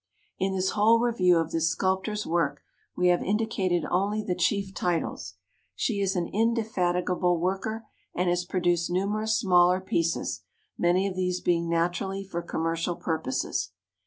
[0.39, 2.63] In this whole review of this sculptor's work
[2.95, 5.35] we have indicated only the chief titles.
[5.75, 7.85] She is an indefatigable worker
[8.15, 10.41] and has produced numerous smaller pieces,
[10.75, 13.73] many of these being naturally for commer cial purposes.